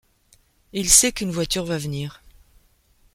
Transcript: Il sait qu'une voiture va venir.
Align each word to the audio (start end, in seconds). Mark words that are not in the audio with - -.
Il 0.73 0.89
sait 0.89 1.11
qu'une 1.11 1.29
voiture 1.29 1.63
va 1.65 1.77
venir. 1.77 2.23